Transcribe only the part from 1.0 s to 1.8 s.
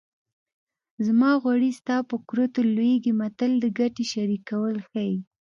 زما غوړي